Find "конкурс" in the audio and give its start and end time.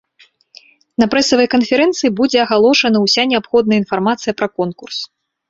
4.57-4.97